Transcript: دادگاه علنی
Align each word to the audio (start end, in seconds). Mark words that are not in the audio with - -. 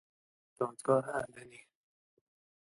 دادگاه 0.57 1.03
علنی 1.17 1.59